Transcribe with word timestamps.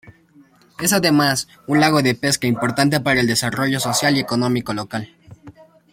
Es 0.79 0.93
además 0.93 1.47
un 1.67 1.79
lago 1.79 2.01
de 2.01 2.15
pesca 2.15 2.47
importante 2.47 3.01
para 3.01 3.19
el 3.19 3.27
desarrollo 3.27 3.79
social 3.79 4.17
y 4.17 4.19
económico 4.19 4.73
local. 4.73 5.15